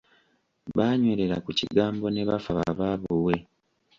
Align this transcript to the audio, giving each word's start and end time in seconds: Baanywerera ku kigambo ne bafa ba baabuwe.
Baanywerera 0.77 1.37
ku 1.45 1.51
kigambo 1.59 2.05
ne 2.09 2.23
bafa 2.29 2.51
ba 2.59 2.69
baabuwe. 2.79 3.35